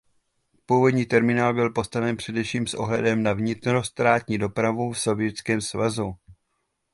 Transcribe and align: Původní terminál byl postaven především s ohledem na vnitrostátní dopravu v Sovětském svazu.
Původní 0.65 1.05
terminál 1.05 1.53
byl 1.53 1.69
postaven 1.69 2.17
především 2.17 2.67
s 2.67 2.73
ohledem 2.73 3.23
na 3.23 3.33
vnitrostátní 3.33 4.37
dopravu 4.37 4.91
v 4.91 4.99
Sovětském 4.99 5.61
svazu. 5.61 6.15